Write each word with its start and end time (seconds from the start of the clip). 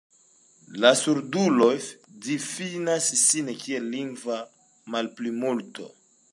La 0.83 0.89
surduloj 1.01 1.75
difinas 2.29 3.11
sin 3.27 3.53
kiel 3.61 3.87
lingva 3.97 4.41
malplimulto. 4.97 5.91